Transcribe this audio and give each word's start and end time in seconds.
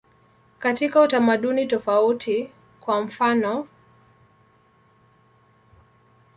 Katika 0.59 1.01
utamaduni 1.01 1.67
tofauti, 1.67 2.49
kwa 2.79 3.01
mfanof. 3.01 3.67